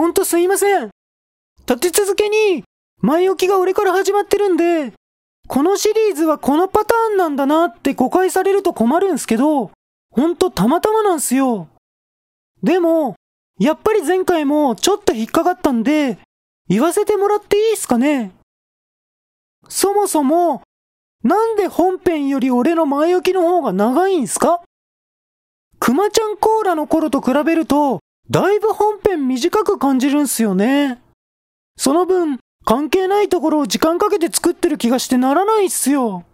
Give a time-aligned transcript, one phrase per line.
[0.00, 0.88] ほんとすいません。
[1.68, 2.64] 立て続けに、
[3.02, 4.94] 前置きが俺から始まってるんで、
[5.46, 9.70] このシリーズはこのパターンなんだなって誤解されると困るんすけど、
[10.10, 11.68] ほんとたまたまなんすよ。
[12.62, 13.16] でも、
[13.58, 16.18] やっぱり前回もちょっと引っかかったんで、
[16.66, 18.32] 言わせてもらっていいっすかね
[19.68, 20.62] そもそも、
[21.22, 24.62] なんで本編より俺の前置きの方が長いんすか？
[25.78, 28.00] くまちゃんコーラの頃と比べると、
[28.30, 31.02] だいぶ本編短く感じるんすよね。
[31.76, 36.24] その分、関係ないところを時間かけて作ってる気がしてならないっすよ。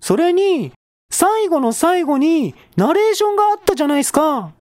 [0.00, 0.72] それに、
[1.10, 4.52] 最後の最後にナレーションがあったじゃないですか。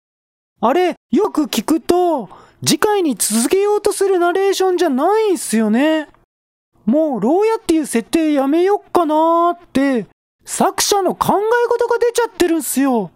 [0.59, 2.29] あれ、よく聞くと、
[2.65, 6.09] 次回に続けようとするナレーションじゃないんすよね。
[6.85, 10.07] もう、牢屋っていう設定やめよっかなーって、
[10.43, 13.12] 作者の考え事が出ちゃってるんすよ。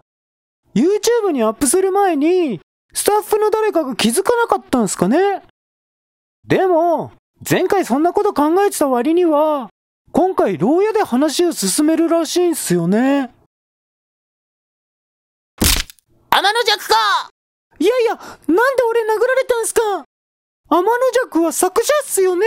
[0.74, 2.60] YouTube にアップする前に、
[2.92, 5.42] スタッフの誰かが気づかなかったんすかね？
[6.46, 7.12] でも、
[7.48, 9.70] 前回そんなこと考えてた割には、
[10.12, 13.30] 今回牢屋で話を進めるらしいんすよね。
[16.30, 17.30] 天の弱か！
[17.78, 18.22] いやいや、な
[18.72, 19.80] んで俺殴られたんすか？
[20.68, 22.46] 天の弱は作者っすよね？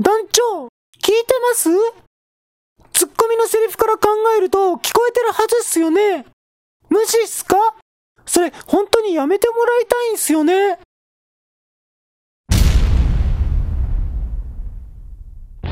[0.00, 0.68] 団長、
[1.02, 1.68] 聞いてます？
[2.92, 6.26] ツッコミのセリフから考えると聞こえてるはずっすよね？
[6.88, 7.56] 無視っすか？
[8.28, 10.78] それ、本当にやめてもらいたいんすよね？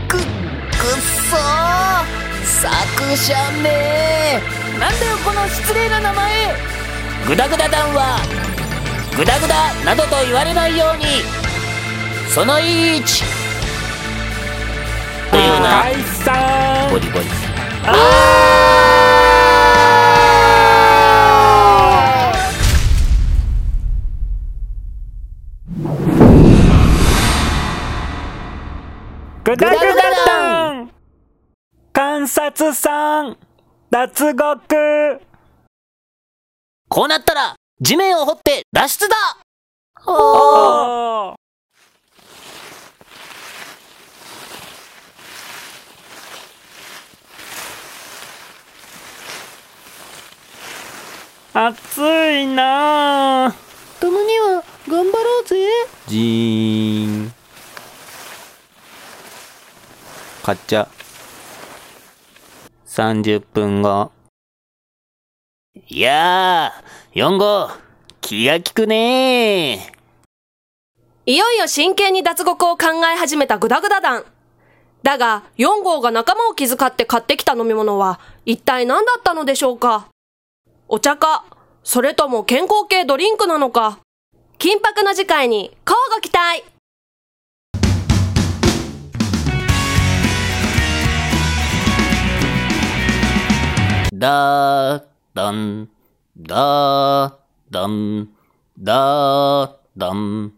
[0.08, 0.20] く、くっ
[1.30, 1.40] そー
[2.44, 4.40] 作者め
[4.80, 6.54] なんだよこの失礼な名前。
[7.28, 8.18] グダグダ団は
[9.16, 11.04] グダグダなどと言われないように。
[12.32, 13.02] その1
[15.30, 18.45] というな解散ボディボディ
[29.46, 29.94] グダグダ
[30.26, 30.90] ダン
[31.92, 33.36] 観察さん
[33.92, 35.20] 脱獄
[36.88, 39.14] こうなったら地面を掘って脱出だ
[40.04, 41.36] おー
[51.54, 51.98] 暑
[52.32, 53.54] いなあ
[54.00, 55.56] たまには頑張ろうぜ
[56.08, 56.45] ジー
[60.46, 60.86] 買っちゃ
[62.86, 64.12] 30分後。
[65.88, 67.68] いやー4号。
[68.20, 69.92] 気が利くね
[71.26, 74.24] いよいよ真剣に脱獄を考え始めたグダグダ団。
[75.02, 80.06] だが、4号が仲間を気遣って買ってきた飲み物は、一体何だったのでしょうか？
[80.86, 81.44] お茶か、
[81.82, 83.98] それとも健康系ドリンクなのか？
[84.60, 86.62] 緊迫の次回に、乞うご期待。
[94.18, 95.02] だー
[95.34, 95.88] だん
[96.38, 97.32] だー
[97.70, 98.28] だん
[98.78, 100.52] だーだん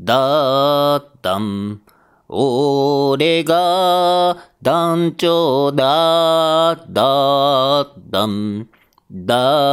[0.00, 1.80] だーだん
[2.28, 8.68] 俺が団長だだだん
[9.10, 9.60] だ